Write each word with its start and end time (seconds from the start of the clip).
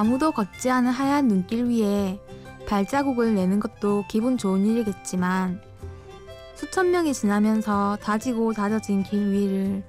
아무도 0.00 0.32
걷지 0.32 0.70
않은 0.70 0.90
하얀 0.90 1.28
눈길 1.28 1.66
위에 1.66 2.18
발자국을 2.66 3.34
내는 3.34 3.60
것도 3.60 4.04
기분 4.08 4.38
좋은 4.38 4.64
일이겠지만 4.64 5.60
수천 6.54 6.90
명이 6.90 7.12
지나면서 7.12 7.98
다지고 8.00 8.54
다져진 8.54 9.02
길 9.02 9.30
위를 9.30 9.82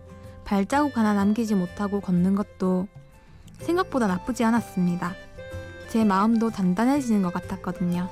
발자국 0.44 0.98
하나 0.98 1.14
남기지 1.14 1.56
못하고 1.56 2.02
걷는 2.02 2.36
것도 2.36 2.90
생각보다 3.60 4.08
나쁘지 4.08 4.44
않았습니다. 4.44 5.14
제 5.88 6.04
마음도 6.04 6.50
단단해지는 6.50 7.22
것 7.22 7.34
같았거든요. 7.34 8.10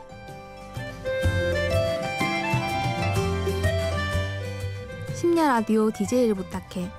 심야 5.16 5.50
라디오 5.50 5.92
DJ를 5.92 6.34
부탁해 6.36 6.90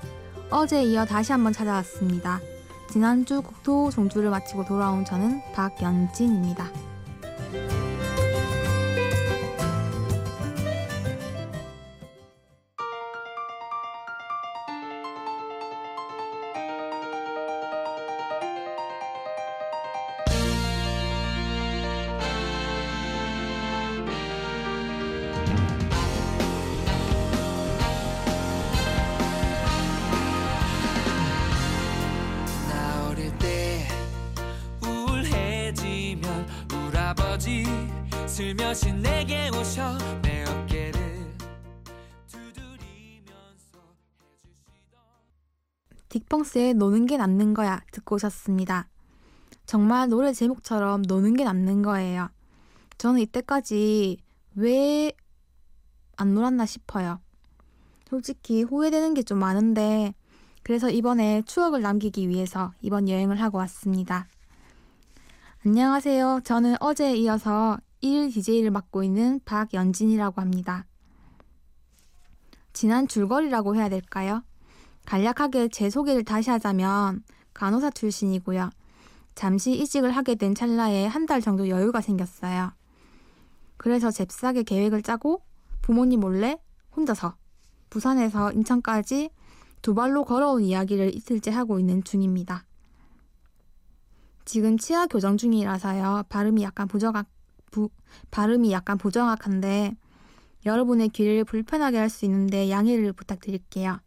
어제 0.51 0.83
이어 0.83 1.05
다시 1.05 1.31
한번 1.31 1.53
찾아왔습니다. 1.53 2.39
지난주 2.91 3.41
국토 3.41 3.89
종주를 3.89 4.29
마치고 4.29 4.65
돌아온 4.65 5.05
저는 5.05 5.41
박연진입니다. 5.53 6.65
슬며시 38.27 38.93
내게 38.93 39.49
오셔 39.49 39.97
내 40.21 40.43
어깨를 40.45 41.35
두드리면서 42.27 43.79
해주시던 46.09 46.43
딕펑스의 46.43 46.75
노는 46.77 47.05
게 47.07 47.17
낫는 47.17 47.53
거야 47.53 47.81
듣고 47.91 48.15
오셨습니다. 48.15 48.87
정말 49.65 50.07
노래 50.09 50.31
제목처럼 50.33 51.01
노는 51.01 51.35
게 51.35 51.43
낫는 51.43 51.81
거예요. 51.81 52.29
저는 52.97 53.19
이때까지 53.21 54.17
왜 54.55 55.11
안 56.17 56.33
놀았나 56.35 56.65
싶어요. 56.65 57.19
솔직히 58.07 58.61
후회되는 58.63 59.15
게 59.15 59.23
좀 59.23 59.39
많은데 59.39 60.13
그래서 60.63 60.89
이번에 60.89 61.41
추억을 61.45 61.81
남기기 61.81 62.29
위해서 62.29 62.73
이번 62.81 63.09
여행을 63.09 63.41
하고 63.41 63.57
왔습니다. 63.57 64.27
안녕하세요. 65.63 66.41
저는 66.43 66.75
어제에 66.79 67.15
이어서 67.17 67.77
1일 68.01 68.33
DJ를 68.33 68.71
맡고 68.71 69.03
있는 69.03 69.39
박연진이라고 69.45 70.41
합니다. 70.41 70.87
지난 72.73 73.07
줄거리라고 73.07 73.75
해야 73.75 73.87
될까요? 73.87 74.43
간략하게 75.05 75.67
제 75.67 75.89
소개를 75.89 76.23
다시 76.23 76.49
하자면 76.49 77.23
간호사 77.53 77.91
출신이고요. 77.91 78.71
잠시 79.35 79.73
이직을 79.73 80.11
하게 80.11 80.35
된 80.35 80.55
찰나에 80.55 81.05
한 81.05 81.25
달 81.27 81.41
정도 81.41 81.69
여유가 81.69 82.01
생겼어요. 82.01 82.71
그래서 83.77 84.09
잽싸게 84.09 84.63
계획을 84.63 85.03
짜고 85.03 85.43
부모님 85.83 86.21
몰래 86.21 86.57
혼자서 86.95 87.35
부산에서 87.91 88.51
인천까지 88.51 89.29
두 89.83 89.93
발로 89.93 90.23
걸어온 90.25 90.63
이야기를 90.63 91.15
이틀째 91.15 91.51
하고 91.51 91.79
있는 91.79 92.03
중입니다. 92.03 92.65
지금 94.45 94.77
치아 94.77 95.07
교정 95.07 95.37
중이라서요. 95.37 96.23
발음이 96.29 96.63
약간 96.63 96.87
부정확, 96.87 97.27
부, 97.71 97.89
발음이 98.31 98.71
약간 98.71 98.97
부정확한데 98.97 99.95
여러분의 100.65 101.09
귀를 101.09 101.43
불편하게 101.43 101.97
할 101.97 102.09
수 102.09 102.25
있는데 102.25 102.69
양해를 102.69 103.13
부탁드릴게요. 103.13 103.99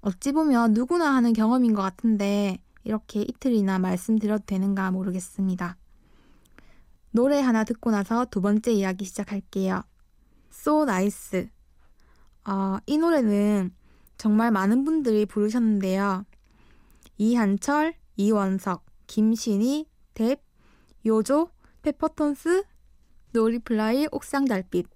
어찌 0.00 0.32
보면 0.32 0.74
누구나 0.74 1.14
하는 1.14 1.32
경험인 1.32 1.74
것 1.74 1.82
같은데 1.82 2.58
이렇게 2.84 3.22
이틀이나 3.22 3.78
말씀드려도 3.78 4.44
되는가 4.46 4.90
모르겠습니다. 4.90 5.76
노래 7.10 7.40
하나 7.40 7.64
듣고 7.64 7.90
나서 7.90 8.24
두 8.26 8.40
번째 8.40 8.72
이야기 8.72 9.04
시작할게요. 9.04 9.82
So 10.52 10.82
Nice. 10.82 11.48
어, 12.46 12.78
이 12.86 12.98
노래는 12.98 13.74
정말 14.16 14.50
많은 14.50 14.84
분들이 14.84 15.26
부르셨는데요. 15.26 16.24
이한철, 17.18 17.94
이원석, 18.18 18.84
김신희, 19.06 19.86
뎁, 20.14 20.36
요조, 21.06 21.50
페퍼톤스, 21.82 22.64
노리플라이, 23.30 24.08
옥상달빛 24.10 24.88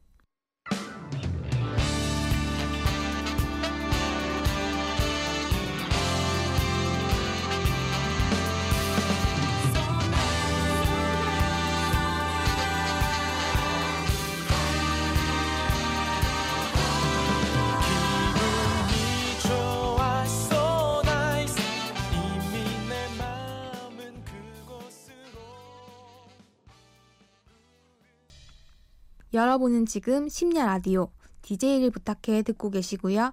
여러분은 29.35 29.87
지금 29.87 30.29
심야 30.29 30.67
라디오 30.67 31.11
DJ를 31.41 31.91
부탁해 31.91 32.43
듣고 32.43 32.71
계시고요. 32.71 33.33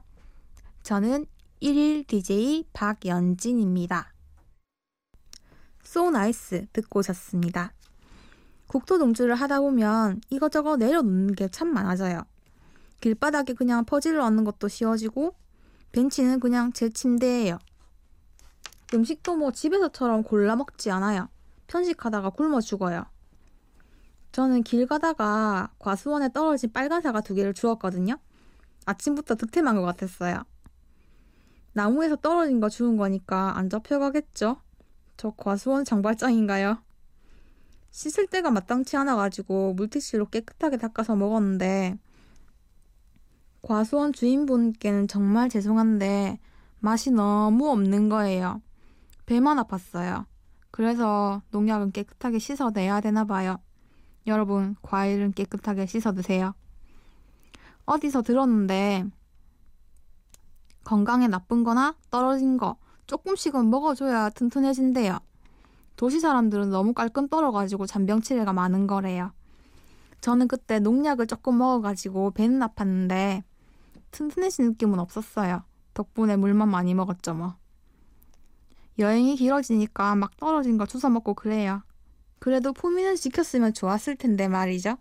저는 0.82 1.26
1일 1.62 2.08
DJ 2.08 2.64
박연진입니다. 2.72 4.14
So 5.84 6.08
Nice 6.08 6.68
듣고 6.72 7.00
오셨습니다. 7.00 7.74
국토 8.68 8.98
동주를 8.98 9.36
하다 9.36 9.60
보면 9.60 10.22
이것저것 10.30 10.78
내려놓는 10.78 11.36
게 11.36 11.50
참 11.50 11.74
많아져요. 11.74 12.22
길바닥에 13.02 13.54
그냥 13.54 13.84
퍼즐을 13.84 14.22
얹는 14.22 14.46
것도 14.46 14.70
쉬워지고 14.70 15.36
벤치는 15.92 16.40
그냥 16.40 16.72
제 16.72 16.90
침대예요. 16.90 17.60
음식도 18.94 19.36
뭐 19.36 19.52
집에서처럼 19.52 20.24
골라 20.24 20.56
먹지 20.56 20.92
않아요. 20.92 21.28
편식하다가 21.68 22.30
굶어 22.31 22.62
죽어요. 22.62 23.06
저는 24.31 24.63
길 24.63 24.85
가다가 24.85 25.72
과수원에 25.79 26.29
떨어진 26.31 26.72
빨간 26.72 27.01
사과 27.01 27.22
두 27.22 27.34
개를 27.34 27.53
주웠거든요. 27.53 28.17
아침부터 28.85 29.35
득템한 29.35 29.75
것 29.75 29.81
같았어요. 29.84 30.44
나무에서 31.73 32.16
떨어진 32.16 32.59
거 32.59 32.69
주운 32.69 32.97
거니까 32.97 33.57
안 33.57 33.69
잡혀가겠죠? 33.69 34.57
저 35.18 35.31
과수원 35.31 35.85
장발장인가요? 35.85 36.81
씻을 37.91 38.28
때가 38.28 38.51
마땅치 38.51 38.97
않아가지고 38.97 39.73
물티슈로 39.73 40.28
깨끗하게 40.29 40.78
닦아서 40.78 41.16
먹었는데 41.16 41.97
과수원 43.62 44.13
주인분께는 44.13 45.07
정말 45.07 45.50
죄송한데 45.50 46.39
맛이 46.79 47.12
너무 47.12 47.69
없는 47.69 48.09
거예요. 48.09 48.62
배만 49.25 49.57
아팠어요. 49.57 50.25
그래서 50.71 51.42
농약은 51.51 51.92
깨끗하게 51.92 52.39
씻어내야 52.39 53.01
되나 53.01 53.25
봐요. 53.25 53.57
여러분, 54.30 54.76
과일은 54.84 55.34
깨끗하게 55.34 55.88
씻어 55.88 56.14
드세요. 56.14 56.54
어디서 57.86 58.22
들었는데 58.22 59.06
건강에 60.84 61.28
나쁜 61.28 61.64
거나 61.64 61.96
떨어진 62.12 62.58
거 62.58 62.78
조금씩은 63.08 63.70
먹어줘야 63.72 64.30
튼튼해진대요. 64.30 65.18
도시 65.96 66.20
사람들은 66.20 66.70
너무 66.70 66.94
깔끔 66.94 67.28
떨어가지고 67.28 67.88
잔병치레가 67.88 68.54
많은 68.54 68.86
거래요. 68.86 69.31
저는 70.22 70.48
그때 70.48 70.80
농약을 70.80 71.26
조금 71.26 71.58
먹어가지고 71.58 72.31
배는 72.31 72.60
아팠는데 72.60 73.42
튼튼해진 74.12 74.66
느낌은 74.70 75.00
없었어요. 75.00 75.64
덕분에 75.96 76.38
물만 76.38 76.70
많이 76.70 76.94
먹었죠 76.94 77.34
뭐. 77.34 77.56
여행이 79.00 79.38
길어지니까 79.38 80.14
막 80.16 80.38
떨어진 80.38 80.78
거 80.78 80.86
주워 80.86 81.10
먹고 81.10 81.34
그래요. 81.34 81.81
그래도 82.39 82.74
포미는 82.74 83.15
지켰으면 83.15 83.74
좋았을 83.74 84.15
텐데 84.15 84.47
말이죠. 84.47 84.97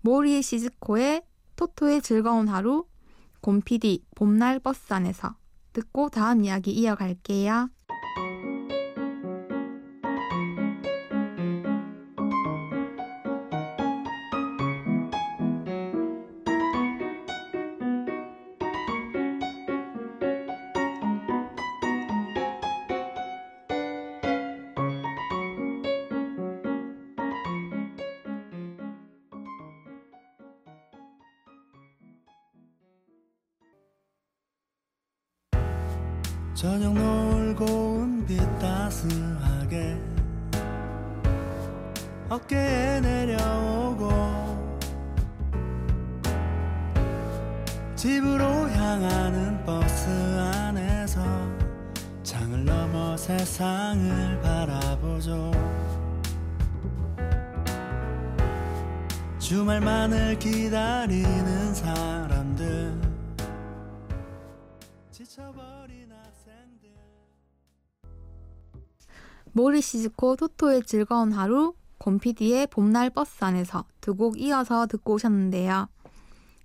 모리 0.00 0.42
시즈코의 0.42 1.22
토토의 1.56 2.02
즐거운 2.02 2.48
하루, 2.48 2.86
곰피디 3.40 4.04
봄날 4.14 4.58
버스 4.58 4.92
안에서 4.92 5.36
듣고 5.72 6.08
다음 6.08 6.44
이야기 6.44 6.72
이어갈게요. 6.72 7.70
저녁 36.66 36.94
놀고 36.94 37.64
온빛 37.64 38.40
따스하게 38.58 39.96
어깨에 42.28 43.00
내려오고 43.00 44.10
집으로 47.94 48.44
향하는 48.44 49.64
버스 49.64 50.08
안에서 50.40 51.22
창을 52.24 52.64
넘어 52.64 53.16
세상을 53.16 54.40
바라보죠. 54.40 55.52
주말만을 59.38 60.36
기다리는 60.40 61.74
사람들 61.74 62.35
지쳐버린 65.26 66.12
학생들 66.12 66.88
모리 69.52 69.82
시즈코 69.82 70.36
토토의 70.36 70.84
즐거운 70.84 71.32
하루, 71.32 71.74
곰피디의 71.98 72.68
봄날 72.68 73.10
버스 73.10 73.44
안에서 73.44 73.84
두 74.00 74.14
곡 74.14 74.40
이어서 74.40 74.86
듣고 74.86 75.14
오셨는데요. 75.14 75.88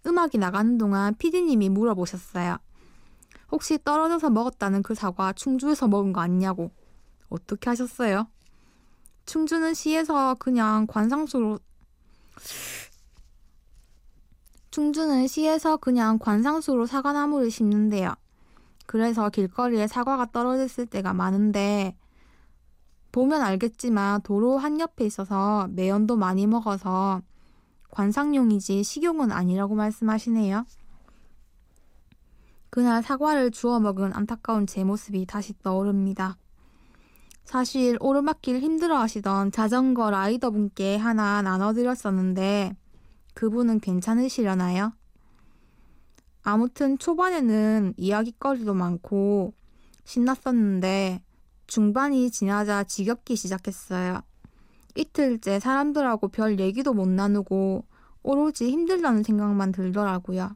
음악이 0.05 0.37
나가는 0.37 0.77
동안 0.77 1.15
피디님이 1.17 1.69
물어보셨어요. 1.69 2.59
혹시 3.51 3.79
떨어져서 3.83 4.29
먹었다는 4.29 4.83
그 4.83 4.93
사과 4.93 5.33
충주에서 5.33 5.87
먹은 5.87 6.13
거 6.13 6.21
아니냐고. 6.21 6.69
어떻게 7.29 7.67
하셨어요? 7.71 8.27
충주는 9.25 9.73
시에서 9.73 10.35
그냥 10.35 10.85
관상수로 10.85 11.57
충주는 14.69 15.25
시에서 15.27 15.77
그냥 15.77 16.19
관상수로 16.19 16.85
사과나무를 16.85 17.49
심는데요. 17.49 18.13
그래서 18.91 19.29
길거리에 19.29 19.87
사과가 19.87 20.33
떨어졌을 20.33 20.85
때가 20.85 21.13
많은데 21.13 21.95
보면 23.13 23.41
알겠지만 23.41 24.21
도로 24.21 24.57
한 24.57 24.81
옆에 24.81 25.05
있어서 25.05 25.69
매연도 25.71 26.17
많이 26.17 26.45
먹어서 26.45 27.21
관상용이지 27.91 28.83
식용은 28.83 29.31
아니라고 29.31 29.75
말씀하시네요. 29.75 30.65
그날 32.69 33.01
사과를 33.01 33.51
주워 33.51 33.79
먹은 33.79 34.13
안타까운 34.13 34.67
제 34.67 34.83
모습이 34.83 35.25
다시 35.25 35.53
떠오릅니다. 35.63 36.35
사실 37.45 37.95
오르막길 38.01 38.59
힘들어 38.59 38.97
하시던 38.97 39.53
자전거 39.53 40.11
라이더 40.11 40.51
분께 40.51 40.97
하나 40.97 41.41
나눠드렸었는데 41.41 42.75
그분은 43.35 43.79
괜찮으시려나요? 43.79 44.91
아무튼 46.43 46.97
초반에는 46.97 47.93
이야기거리도 47.97 48.73
많고 48.73 49.53
신났었는데 50.05 51.23
중반이 51.67 52.31
지나자 52.31 52.83
지겹기 52.83 53.35
시작했어요. 53.35 54.21
이틀째 54.95 55.59
사람들하고 55.59 56.27
별 56.29 56.59
얘기도 56.59 56.93
못 56.93 57.07
나누고 57.07 57.85
오로지 58.23 58.69
힘들다는 58.69 59.23
생각만 59.23 59.71
들더라고요. 59.71 60.55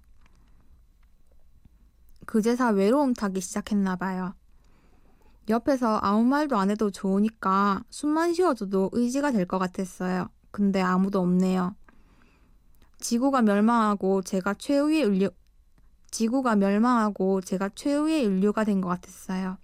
그제서 2.25 2.71
외로움 2.71 3.13
타기 3.13 3.39
시작했나 3.39 3.95
봐요. 3.95 4.33
옆에서 5.47 5.97
아무 5.97 6.23
말도 6.23 6.57
안 6.57 6.71
해도 6.71 6.89
좋으니까 6.89 7.83
숨만 7.91 8.33
쉬어줘도 8.33 8.89
의지가 8.93 9.31
될 9.31 9.45
것 9.45 9.59
같았어요. 9.59 10.27
근데 10.49 10.81
아무도 10.81 11.19
없네요. 11.19 11.75
지구가 12.99 13.43
멸망하고 13.43 14.23
제가 14.23 14.55
최후의 14.55 15.03
지구가 16.15 16.55
멸망하고 16.55 17.41
제가 17.41 17.69
최후의 17.75 18.23
인류가 18.23 18.63
된 18.63 18.79
것 18.79 18.87
같았어요. 18.87 19.57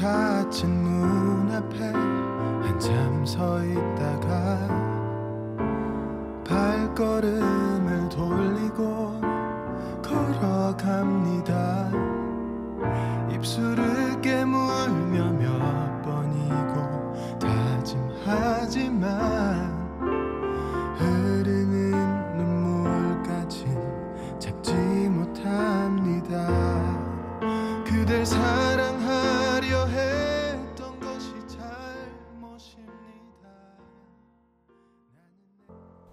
닫힌 0.00 0.84
문 0.84 1.50
앞에 1.50 1.92
한참 2.62 3.26
서 3.26 3.64
있다가 3.64 4.68
발걸음을 6.44 8.08
돌리고 8.08 9.20
걸어갑니다. 10.00 11.90
입술을 13.32 14.20
깨물며 14.20 15.32
몇 15.32 16.02
번이고 16.02 17.38
다짐하지만 17.40 19.02
흐르는 20.96 21.90
눈물까진 22.36 23.76
잡지 24.38 24.72
못합니다. 25.08 26.46
그댈 27.84 28.24
사 28.24 28.57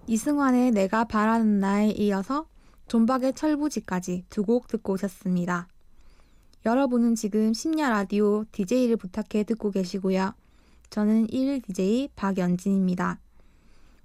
이승환의 0.08 0.70
내가 0.70 1.04
바라는 1.04 1.58
나에 1.58 1.90
이어서 1.90 2.46
존박의 2.88 3.32
철부지까지 3.34 4.24
두 4.30 4.44
곡 4.44 4.68
듣고 4.68 4.92
오셨습니다. 4.92 5.66
여러분은 6.64 7.16
지금 7.16 7.52
심야 7.52 7.90
라디오 7.90 8.44
DJ를 8.52 8.96
부탁해 8.96 9.44
듣고 9.44 9.70
계시고요. 9.72 10.32
저는 10.90 11.26
1일 11.26 11.64
DJ 11.64 12.08
박연진입니다. 12.14 13.18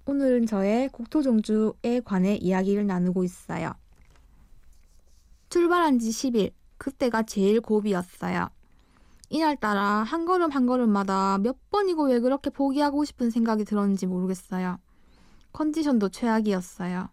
오늘은 0.08 0.48
저의 0.48 0.90
국토종주에 0.90 2.02
관해 2.04 2.36
이야기를 2.36 2.88
나누고 2.88 3.24
있어요. 3.24 3.74
출발한 5.50 6.00
지 6.00 6.10
10일, 6.10 6.52
그때가 6.78 7.24
제일 7.24 7.62
고비였어요. 7.62 8.50
이날따라 9.30 9.82
한 10.04 10.26
걸음 10.26 10.50
한 10.50 10.66
걸음마다 10.66 11.38
몇 11.38 11.58
번이고 11.70 12.08
왜 12.08 12.20
그렇게 12.20 12.50
포기하고 12.50 13.06
싶은 13.06 13.30
생각이 13.30 13.66
들었는지 13.66 14.08
모르겠어요. 14.08 14.80
컨디션도 15.54 16.10
최악이었어요. 16.10 17.10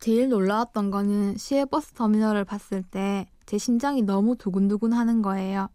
제일 0.00 0.28
놀라웠던 0.28 0.90
거는 0.90 1.36
시외 1.36 1.64
버스 1.64 1.92
터미널을 1.92 2.44
봤을 2.44 2.82
때 2.82 3.26
제 3.46 3.58
심장이 3.58 4.02
너무 4.02 4.36
두근두근 4.36 4.92
하는 4.92 5.22
거예요. 5.22 5.68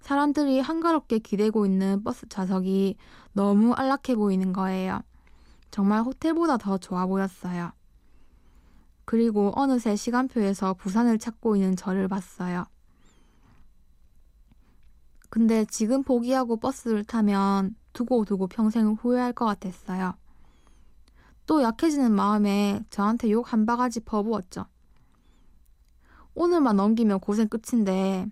사람들이 0.00 0.60
한가롭게 0.60 1.18
기대고 1.18 1.66
있는 1.66 2.02
버스 2.04 2.28
좌석이 2.28 2.96
너무 3.32 3.72
안락해 3.72 4.14
보이는 4.14 4.52
거예요. 4.52 5.00
정말 5.70 6.02
호텔보다 6.02 6.58
더 6.58 6.78
좋아 6.78 7.06
보였어요. 7.06 7.72
그리고 9.04 9.52
어느새 9.56 9.96
시간표에서 9.96 10.74
부산을 10.74 11.18
찾고 11.18 11.56
있는 11.56 11.74
저를 11.76 12.08
봤어요. 12.08 12.66
근데 15.28 15.64
지금 15.64 16.02
포기하고 16.02 16.56
버스를 16.56 17.04
타면 17.04 17.74
두고 17.92 18.24
두고 18.24 18.46
평생을 18.46 18.94
후회할 18.94 19.32
것 19.32 19.44
같았어요. 19.44 20.14
또 21.46 21.62
약해지는 21.62 22.12
마음에 22.12 22.84
저한테 22.90 23.30
욕 23.30 23.52
한 23.52 23.66
바가지 23.66 24.00
퍼부었죠. 24.00 24.66
오늘만 26.34 26.76
넘기면 26.76 27.20
고생 27.20 27.48
끝인데 27.48 28.26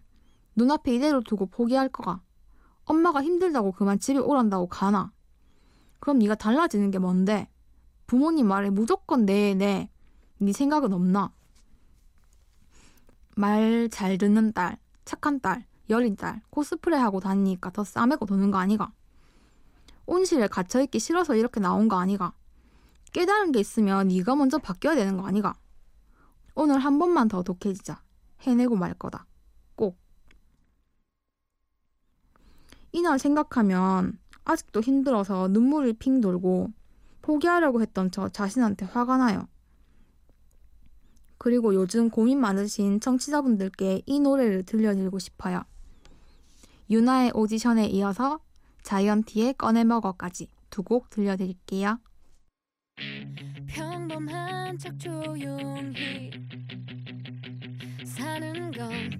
눈앞에 0.56 0.94
이대로 0.94 1.23
두고 1.23 1.47
포기할 1.47 1.88
거가. 1.88 2.21
엄마가 2.85 3.23
힘들다고 3.23 3.73
그만 3.73 3.99
집에 3.99 4.18
오란다고 4.18 4.68
가나. 4.68 5.12
그럼 6.00 6.18
네가 6.18 6.35
달라지는 6.35 6.90
게 6.90 6.99
뭔데? 6.99 7.49
부모님 8.06 8.49
말에 8.49 8.71
무조건 8.71 9.25
네, 9.25 9.54
네. 9.54 9.90
네 10.38 10.52
생각은 10.52 10.92
없나? 10.92 11.33
말 13.37 13.88
잘 13.90 14.18
듣는 14.18 14.52
딸, 14.52 14.78
착한 15.04 15.40
딸, 15.40 15.66
여린 15.90 16.16
딸, 16.16 16.42
코스프레 16.50 16.97
하고 16.97 17.21
다니니까 17.21 17.71
더 17.71 17.85
싸매고 17.85 18.26
도는 18.26 18.50
거 18.50 18.59
아니가? 18.59 18.92
온실에 20.06 20.47
갇혀있기 20.49 20.99
싫어서 20.99 21.35
이렇게 21.37 21.61
나온 21.61 21.88
거 21.88 21.97
아니가? 21.99 22.33
깨달은 23.14 23.52
게 23.52 23.61
있으면 23.61 24.09
네가 24.09 24.35
먼저 24.35 24.59
바뀌어야 24.59 24.97
되는 24.97 25.16
거 25.16 25.25
아니가? 25.26 25.54
오늘 26.56 26.78
한 26.80 26.99
번만 26.99 27.28
더 27.28 27.42
독해지자. 27.44 28.02
해내고 28.40 28.75
말 28.75 28.92
거다. 28.94 29.25
꼭. 29.76 29.97
이날 32.90 33.18
생각하면 33.21 34.18
아직도 34.44 34.80
힘들어서 34.80 35.47
눈물이 35.49 35.94
핑 35.94 36.21
돌고 36.21 36.73
포기하려고 37.23 37.80
했던 37.80 38.11
저 38.11 38.28
자신한테 38.28 38.85
화가 38.87 39.16
나요. 39.16 39.49
그리고 41.38 41.73
요즘 41.75 42.11
고민 42.11 42.40
많으신 42.40 42.99
청취자분들께 42.99 44.02
이 44.06 44.18
노래를 44.21 44.64
들려드리고 44.64 45.21
싶어요. 45.21 45.62
유나의 46.90 47.30
오디션에 47.35 47.87
이어서 47.87 48.40
자이언티의 48.83 49.54
꺼내먹어까지 49.54 50.49
두 50.71 50.83
곡 50.83 51.11
들려드릴게요. 51.11 52.00
평범한 53.67 54.79
척 54.79 54.97
조용히 54.99 56.31
사는 58.05 58.71
건 58.71 59.11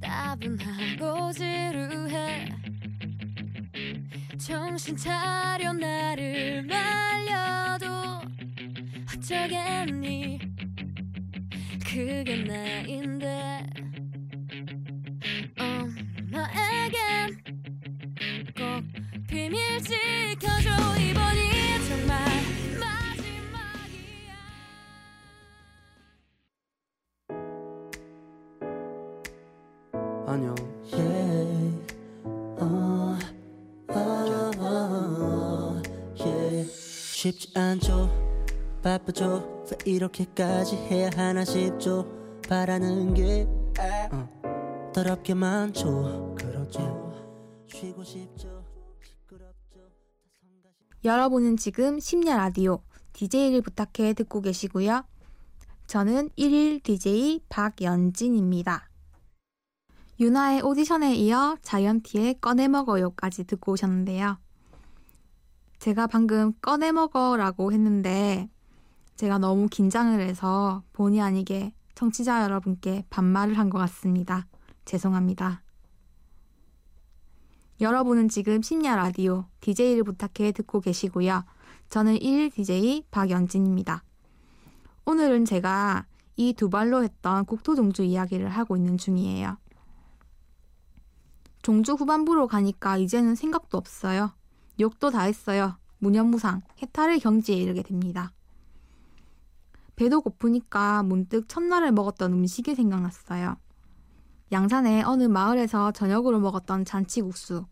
따분하고 0.00 1.32
지루해. 1.32 2.48
정신 4.38 4.96
차려 4.96 5.72
나를 5.74 6.62
말려도 6.62 7.86
어쩌겠니? 9.14 10.38
그게 11.84 12.36
나인데 12.44 13.66
엄마에겐 15.58 17.42
꼭 18.56 18.82
비밀 19.28 19.80
지켜줘. 19.80 20.70
이 21.00 21.03
안녕. 30.34 30.52
Yeah. 30.92 31.94
어, 32.24 33.16
어, 33.86 34.50
어, 34.58 35.82
yeah. 36.18 36.68
쉽지 36.68 37.56
않죠. 37.56 38.10
바쁘죠. 38.82 39.64
왜 39.70 39.92
이렇게까지 39.92 40.74
해야 40.74 41.10
하나 41.14 41.44
싶죠. 41.44 42.10
바라는 42.48 43.14
게 43.14 43.46
어, 44.10 44.90
더럽게 44.92 45.34
많죠. 45.34 46.34
그렇죠. 46.36 47.14
쉬고 47.68 48.02
싶죠. 48.02 48.64
시끄럽죠. 49.04 49.88
여러분은 51.04 51.56
지금 51.56 52.00
심야 52.00 52.36
라디오 52.36 52.82
DJ를 53.12 53.62
부탁해 53.62 54.14
듣고 54.14 54.40
계시고요. 54.40 55.04
저는 55.86 56.30
1일 56.30 56.82
DJ 56.82 57.42
박연진입니다. 57.48 58.88
유나의 60.20 60.62
오디션에 60.62 61.14
이어 61.14 61.56
자이언티의 61.62 62.40
꺼내먹어요까지 62.40 63.44
듣고 63.44 63.72
오셨는데요. 63.72 64.38
제가 65.80 66.06
방금 66.06 66.52
꺼내먹어라고 66.60 67.72
했는데 67.72 68.48
제가 69.16 69.38
너무 69.38 69.68
긴장을 69.68 70.18
해서 70.20 70.82
본의 70.92 71.20
아니게 71.20 71.72
청취자 71.94 72.42
여러분께 72.44 73.04
반말을 73.10 73.58
한 73.58 73.70
것 73.70 73.78
같습니다. 73.78 74.46
죄송합니다. 74.84 75.62
여러분은 77.80 78.28
지금 78.28 78.62
심야 78.62 78.94
라디오 78.94 79.46
DJ를 79.60 80.04
부탁해 80.04 80.52
듣고 80.52 80.80
계시고요. 80.80 81.44
저는 81.90 82.16
1일 82.18 82.52
DJ 82.52 83.04
박연진입니다. 83.10 84.04
오늘은 85.06 85.44
제가 85.44 86.06
이 86.36 86.52
두 86.54 86.70
발로 86.70 87.02
했던 87.02 87.44
국토종주 87.44 88.02
이야기를 88.04 88.48
하고 88.48 88.76
있는 88.76 88.96
중이에요. 88.96 89.56
종주 91.64 91.94
후반부로 91.94 92.46
가니까 92.46 92.98
이제는 92.98 93.36
생각도 93.36 93.78
없어요. 93.78 94.32
욕도 94.78 95.08
다 95.10 95.22
했어요. 95.22 95.78
무념무상, 95.96 96.60
해탈의 96.82 97.20
경지에 97.20 97.56
이르게 97.56 97.82
됩니다. 97.82 98.32
배도 99.96 100.20
고프니까 100.20 101.02
문득 101.04 101.48
첫날을 101.48 101.92
먹었던 101.92 102.34
음식이 102.34 102.74
생각났어요. 102.74 103.56
양산의 104.52 105.04
어느 105.04 105.22
마을에서 105.22 105.90
저녁으로 105.92 106.38
먹었던 106.38 106.84
잔치국수. 106.84 107.64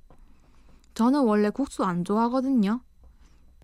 저는 0.94 1.25
원래 1.25 1.50
국수 1.50 1.84
안 1.84 2.02
좋아하거든요. 2.02 2.80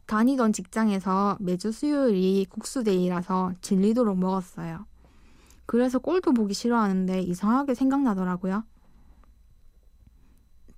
다니던 0.04 0.52
직장에서 0.52 1.38
매주 1.40 1.72
수요일이 1.72 2.44
국수데이라서 2.50 3.54
질리도록 3.62 4.18
먹었어요. 4.18 4.84
그래서 5.64 5.98
꼴도 5.98 6.34
보기 6.34 6.52
싫어하는데 6.52 7.22
이상하게 7.22 7.74
생각나더라고요. 7.74 8.64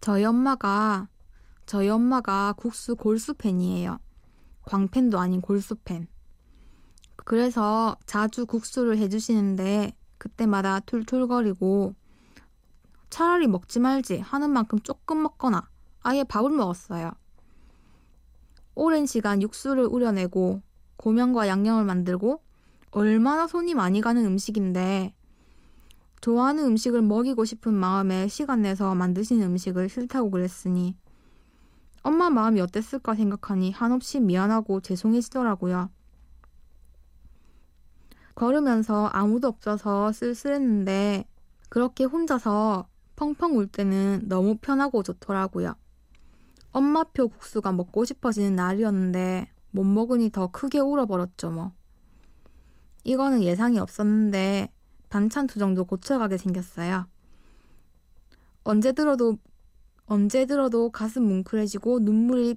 저희 0.01 0.25
엄마가 0.25 1.09
저희 1.67 1.89
엄마가 1.89 2.55
국수 2.57 2.97
골수 2.97 3.35
팬이에요. 3.35 3.99
광팬도 4.63 5.19
아닌 5.19 5.41
골수 5.41 5.77
팬. 5.85 6.09
그래서 7.17 7.97
자주 8.07 8.47
국수를 8.47 8.97
해주시는데 8.99 9.95
그때마다 10.17 10.81
툴툴거리고 10.81 11.95
차라리 13.11 13.47
먹지 13.47 13.79
말지 13.79 14.21
하는 14.21 14.51
만큼 14.51 14.79
조금 14.81 15.23
먹거나 15.23 15.69
아예 16.01 16.25
밥을 16.25 16.51
먹었어요. 16.51 17.13
오랜 18.75 19.05
시간 19.05 19.43
육수를 19.43 19.85
우려내고 19.85 20.63
고명과 20.97 21.47
양념을 21.47 21.85
만들고 21.85 22.43
얼마나 22.93 23.47
손이 23.47 23.75
많이 23.75 24.01
가는 24.01 24.25
음식인데 24.25 25.15
좋아하는 26.21 26.65
음식을 26.67 27.03
먹이고 27.03 27.45
싶은 27.45 27.73
마음에 27.73 28.29
시간 28.29 28.63
내서 28.63 28.95
만드신 28.95 29.43
음식을 29.43 29.89
싫다고 29.89 30.31
그랬으니 30.31 30.97
엄마 32.03 32.31
마음이 32.31 32.61
어땠을까 32.61 33.15
생각하니 33.15 33.73
한없이 33.73 34.21
미안하고 34.21 34.81
죄송해지더라고요. 34.81 35.91
걸으면서 38.35 39.07
아무도 39.07 39.49
없어서 39.49 40.13
쓸쓸했는데 40.13 41.27
그렇게 41.69 42.05
혼자서 42.05 42.89
펑펑 43.17 43.57
울 43.57 43.67
때는 43.67 44.23
너무 44.29 44.57
편하고 44.57 45.03
좋더라고요. 45.03 45.75
엄마표 46.73 47.29
국수가 47.29 47.73
먹고 47.73 48.05
싶어지는 48.05 48.57
날이었는데 48.57 49.51
못 49.73 49.85
먹으니 49.85 50.31
더 50.31 50.47
크게 50.47 50.79
울어버렸죠 50.79 51.51
뭐. 51.51 51.73
이거는 53.05 53.43
예상이 53.43 53.79
없었는데 53.79 54.73
반찬 55.11 55.47
투정도 55.49 55.85
고쳐가게 55.85 56.39
생겼어요. 56.39 57.07
언제 58.65 58.93
들어도 58.93 59.39
언제 60.07 60.47
들어도 60.47 60.91
가슴 60.91 61.25
뭉클해지고 61.25 62.01
눈물이 62.01 62.57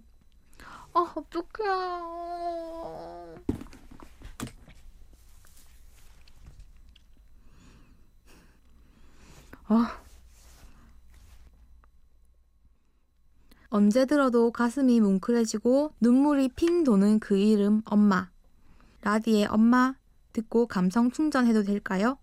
아 0.93 1.13
어떡해 1.15 1.69
아 9.65 9.99
언제 13.69 14.05
들어도 14.05 14.51
가슴이 14.51 14.99
뭉클해지고 15.01 15.93
눈물이 15.99 16.49
핑 16.49 16.83
도는 16.83 17.19
그 17.19 17.37
이름 17.37 17.81
엄마 17.85 18.29
라디의 19.01 19.47
엄마 19.47 19.95
듣고 20.31 20.67
감성 20.67 21.09
충전해도 21.09 21.63
될까요? 21.63 22.17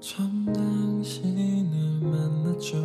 처음 0.00 0.50
당신을 0.50 2.00
만났죠. 2.08 2.78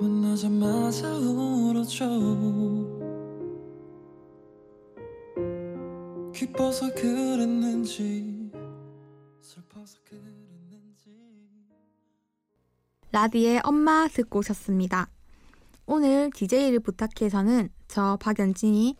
만나자마자 0.00 1.14
울었죠. 1.14 2.04
기뻐서 6.34 6.94
그랬는지 6.94 8.50
슬퍼서 9.42 9.98
그랬는지. 10.04 11.10
라디의 13.12 13.60
엄마 13.64 14.08
듣고 14.08 14.38
오셨습니다. 14.38 15.10
오늘 15.84 16.30
DJ를 16.34 16.80
부탁해서는 16.80 17.68
저 17.86 18.16
박연진이 18.18 18.96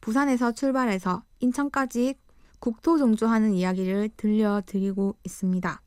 부산에서 0.00 0.52
출발해서 0.52 1.24
인천까지 1.40 2.14
국토정조하는 2.66 3.54
이야기를 3.54 4.10
들려드리고 4.16 5.14
있습니다. 5.22 5.80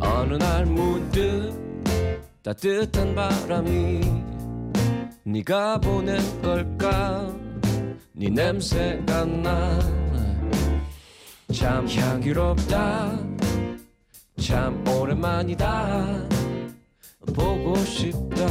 어느 0.00 0.34
날 0.34 0.64
문득 0.66 1.61
따뜻한 2.42 3.14
바람이 3.14 4.00
네가 5.24 5.78
보낸 5.78 6.20
걸까? 6.42 7.32
네 8.12 8.28
냄새가 8.28 9.24
나 9.24 10.02
참 11.52 11.86
향기롭다. 11.86 13.12
참 14.40 14.88
오랜만이다. 14.88 16.28
보고 17.36 17.76
싶다. 17.76 18.46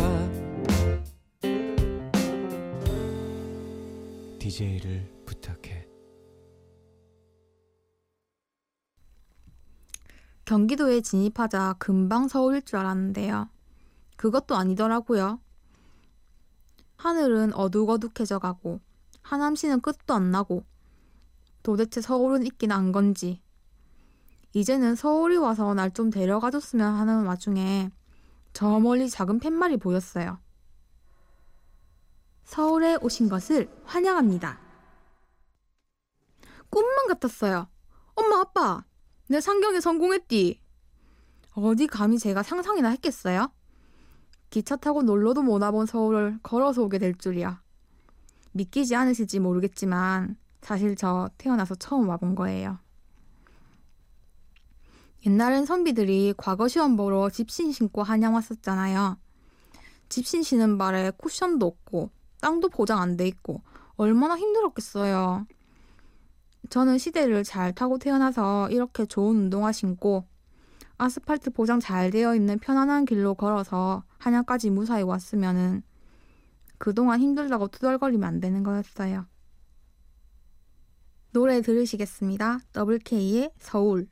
DJ를 4.39 5.03
부탁해. 5.25 5.87
경기도에 10.45 11.01
진입하자 11.01 11.77
금방 11.79 12.27
서울일 12.27 12.61
줄 12.61 12.77
알았는데요. 12.77 13.49
그것도 14.21 14.55
아니더라고요. 14.55 15.41
하늘은 16.97 17.55
어둑어둑해져 17.55 18.37
가고 18.37 18.79
하남시는 19.23 19.81
끝도 19.81 20.13
안 20.13 20.29
나고 20.29 20.63
도대체 21.63 22.01
서울은 22.01 22.45
있긴 22.45 22.71
안 22.71 22.91
건지 22.91 23.41
이제는 24.53 24.93
서울이 24.93 25.37
와서 25.37 25.73
날 25.73 25.91
좀 25.93 26.11
데려가줬으면 26.11 26.93
하는 26.93 27.25
와중에 27.25 27.89
저 28.53 28.79
멀리 28.79 29.09
작은 29.09 29.39
팻말이 29.39 29.77
보였어요. 29.77 30.37
서울에 32.43 32.97
오신 33.01 33.27
것을 33.27 33.75
환영합니다. 33.85 34.59
꿈만 36.69 37.07
같았어요. 37.07 37.67
엄마, 38.13 38.41
아빠, 38.41 38.85
내 39.27 39.41
상경에 39.41 39.79
성공했디. 39.81 40.61
어디 41.55 41.87
감히 41.87 42.19
제가 42.19 42.43
상상이나 42.43 42.89
했겠어요? 42.89 43.51
기차 44.51 44.75
타고 44.75 45.01
놀러도 45.01 45.41
못 45.41 45.63
와본 45.63 45.87
서울을 45.87 46.39
걸어서 46.43 46.83
오게 46.83 46.99
될 46.99 47.15
줄이야. 47.15 47.61
믿기지 48.51 48.95
않으실지 48.95 49.39
모르겠지만 49.39 50.35
사실 50.61 50.95
저 50.95 51.29
태어나서 51.37 51.75
처음 51.75 52.09
와본 52.09 52.35
거예요. 52.35 52.77
옛날엔 55.25 55.65
선비들이 55.65 56.33
과거 56.35 56.67
시험 56.67 56.97
보러 56.97 57.29
집신 57.29 57.71
신고 57.71 58.03
한양 58.03 58.33
왔었잖아요. 58.35 59.17
집신 60.09 60.43
신은 60.43 60.77
발에 60.77 61.11
쿠션도 61.11 61.65
없고 61.65 62.09
땅도 62.41 62.69
보장 62.69 62.99
안 62.99 63.15
돼 63.15 63.27
있고 63.27 63.61
얼마나 63.95 64.37
힘들었겠어요. 64.37 65.47
저는 66.69 66.97
시대를 66.97 67.45
잘 67.45 67.73
타고 67.73 67.97
태어나서 67.97 68.69
이렇게 68.69 69.05
좋은 69.05 69.37
운동화 69.37 69.71
신고 69.71 70.25
아스팔트 71.01 71.49
보장 71.49 71.79
잘 71.79 72.11
되어 72.11 72.35
있는 72.35 72.59
편안한 72.59 73.05
길로 73.05 73.33
걸어서 73.33 74.03
한양까지 74.19 74.69
무사히 74.69 75.01
왔으면은 75.01 75.81
그동안 76.77 77.19
힘들다고 77.19 77.69
투덜거리면 77.69 78.23
안 78.23 78.39
되는 78.39 78.61
거였어요. 78.61 79.25
노래 81.31 81.61
들으시겠습니다. 81.61 82.59
WK의 82.75 83.51
서울. 83.57 84.07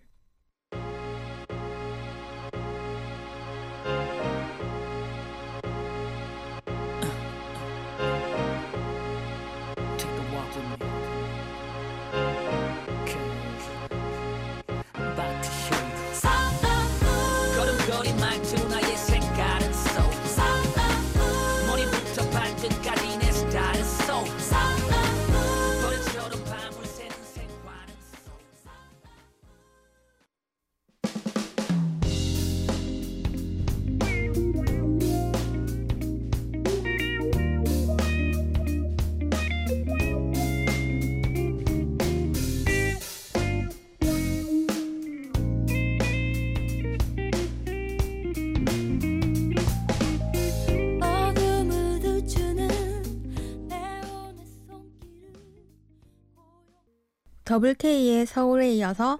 WK의 57.51 58.27
서울에 58.27 58.71
이어서 58.73 59.17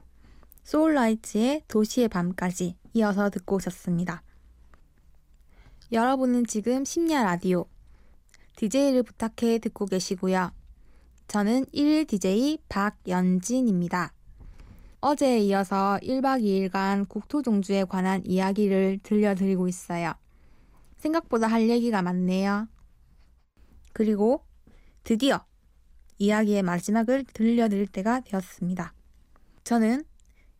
소울라이츠의 0.62 1.64
도시의 1.68 2.10
밤까지 2.10 2.76
이어서 2.94 3.32
듣고 3.32 3.56
오셨습니다. 3.56 4.22
여러분은 5.92 6.46
지금 6.46 6.86
심야 6.86 7.24
라디오 7.24 7.66
DJ를 8.56 9.02
부탁해 9.02 9.58
듣고 9.58 9.88
계시고요. 9.88 10.52
저는 11.28 11.66
1일 11.74 12.08
DJ 12.08 12.60
박연진입니다. 12.70 14.14
어제에 15.02 15.40
이어서 15.40 15.98
1박 16.04 16.44
2일간 16.44 17.10
국토종주에 17.10 17.86
관한 17.86 18.24
이야기를 18.24 19.00
들려드리고 19.02 19.68
있어요. 19.68 20.14
생각보다 20.98 21.48
할 21.48 21.68
얘기가 21.68 22.04
많네요. 22.04 22.68
그리고 23.92 24.46
드디어 25.04 25.49
이야기의 26.20 26.64
마지막을 26.64 27.24
들려드릴 27.34 27.88
때가 27.88 28.20
되었습니다. 28.22 28.94
저는 29.64 30.04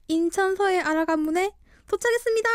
인천서의 0.08 0.80
아라간문에 0.80 1.52
도착했습니다! 1.88 2.50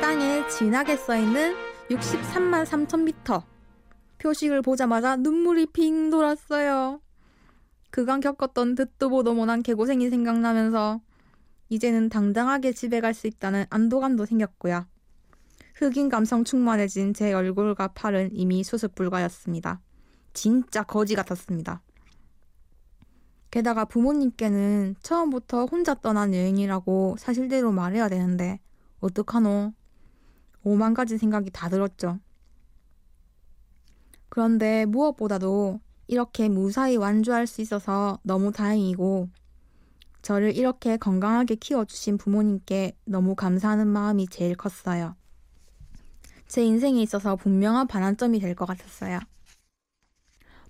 땅에 0.00 0.46
진하게 0.48 0.96
써있는 0.96 1.54
63만 1.90 2.64
3천 2.66 3.02
미터. 3.02 3.44
표식을 4.18 4.62
보자마자 4.62 5.16
눈물이 5.16 5.66
핑 5.66 6.10
돌았어요. 6.10 7.00
그간 7.90 8.20
겪었던 8.20 8.74
듣도 8.74 9.08
보도 9.08 9.32
못한 9.32 9.62
개고생이 9.62 10.10
생각나면서 10.10 11.00
이제는 11.68 12.08
당당하게 12.08 12.72
집에 12.72 13.00
갈 13.00 13.14
수 13.14 13.26
있다는 13.26 13.66
안도감도 13.70 14.26
생겼고요. 14.26 14.86
흑인 15.74 16.08
감성 16.08 16.44
충만해진 16.44 17.14
제 17.14 17.32
얼굴과 17.32 17.88
팔은 17.88 18.30
이미 18.32 18.64
수습 18.64 18.94
불가였습니다. 18.94 19.80
진짜 20.32 20.82
거지 20.82 21.14
같았습니다. 21.14 21.82
게다가 23.50 23.84
부모님께는 23.84 24.96
처음부터 25.02 25.66
혼자 25.66 25.94
떠난 25.94 26.34
여행이라고 26.34 27.16
사실대로 27.18 27.72
말해야 27.72 28.08
되는데 28.08 28.60
어떡하노? 29.00 29.72
오만 30.64 30.94
가지 30.94 31.16
생각이 31.16 31.50
다 31.50 31.68
들었죠. 31.68 32.18
그런데 34.28 34.84
무엇보다도 34.84 35.80
이렇게 36.08 36.48
무사히 36.48 36.96
완주할 36.96 37.46
수 37.46 37.60
있어서 37.62 38.18
너무 38.22 38.52
다행이고 38.52 39.28
저를 40.28 40.54
이렇게 40.54 40.98
건강하게 40.98 41.54
키워주신 41.54 42.18
부모님께 42.18 42.94
너무 43.06 43.34
감사하는 43.34 43.86
마음이 43.86 44.28
제일 44.28 44.56
컸어요. 44.56 45.16
제 46.46 46.62
인생에 46.62 47.00
있어서 47.00 47.34
분명한 47.34 47.86
반환점이 47.86 48.38
될 48.38 48.54
것 48.54 48.66
같았어요. 48.66 49.20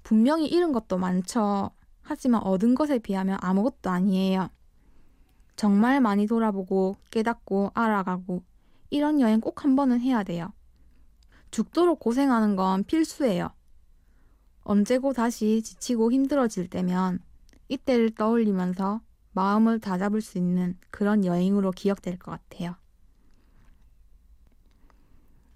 분명히 0.04 0.46
잃은 0.46 0.70
것도 0.70 0.96
많죠. 0.98 1.72
하지만 2.02 2.40
얻은 2.42 2.76
것에 2.76 3.00
비하면 3.00 3.36
아무것도 3.40 3.90
아니에요. 3.90 4.48
정말 5.56 6.00
많이 6.00 6.28
돌아보고 6.28 6.96
깨닫고 7.10 7.72
알아가고 7.74 8.44
이런 8.90 9.20
여행 9.20 9.40
꼭 9.40 9.64
한 9.64 9.74
번은 9.74 9.98
해야 10.00 10.22
돼요. 10.22 10.52
죽도록 11.50 11.98
고생하는 11.98 12.54
건 12.54 12.84
필수예요. 12.84 13.48
언제고 14.62 15.12
다시 15.12 15.62
지치고 15.62 16.12
힘들어질 16.12 16.70
때면 16.70 17.18
이때를 17.66 18.14
떠올리면서 18.14 19.00
마음을 19.38 19.78
다잡을 19.78 20.20
수 20.20 20.36
있는 20.36 20.76
그런 20.90 21.24
여행으로 21.24 21.70
기억될 21.70 22.18
것 22.18 22.32
같아요. 22.32 22.74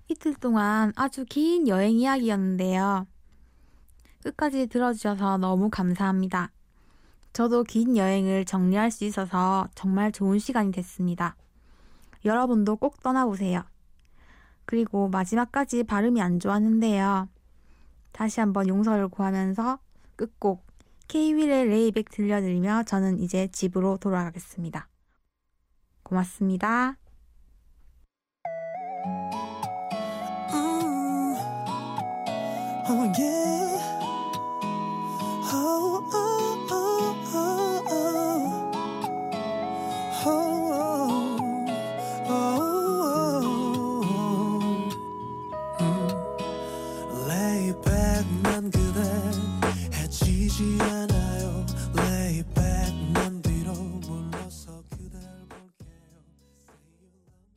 이틀 0.07 0.35
동안 0.35 0.93
아주 0.95 1.25
긴 1.29 1.67
여행 1.67 1.99
이야기였는데요. 1.99 3.09
끝까지 4.23 4.69
들어주셔서 4.69 5.39
너무 5.39 5.69
감사합니다. 5.69 6.53
저도 7.33 7.65
긴 7.65 7.97
여행을 7.97 8.45
정리할 8.45 8.93
수 8.93 9.05
있어서 9.05 9.67
정말 9.75 10.13
좋은 10.13 10.39
시간이 10.39 10.71
됐습니다. 10.71 11.35
여러분도 12.25 12.77
꼭 12.77 13.03
떠나보세요. 13.03 13.65
그리고 14.65 15.09
마지막까지 15.09 15.83
발음이 15.83 16.23
안 16.23 16.39
좋았는데요. 16.39 17.29
다시 18.13 18.39
한번 18.39 18.69
용서를 18.69 19.09
구하면서 19.09 19.81
끝곡 20.15 20.72
K-윌의 21.13 21.69
레이백 21.69 22.11
들려드리며 22.11 22.85
저는 22.85 23.19
이제 23.19 23.47
집으로 23.49 23.99
돌아가겠습니다. 23.99 24.89
고맙습니다. 26.03 26.97
Mm. 30.55 31.37
Oh 32.89 33.13
yeah. 33.15 33.79
Oh 35.53 36.01
oh 36.15 36.32